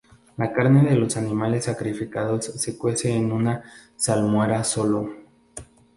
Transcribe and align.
La 0.37 0.51
carne 0.51 0.81
de 0.89 0.95
los 0.95 1.15
animales 1.15 1.65
sacrificados 1.65 2.45
se 2.45 2.75
cuece 2.75 3.13
en 3.15 3.31
una 3.31 3.61
salmuera 3.95 4.63
sólo. 4.63 5.13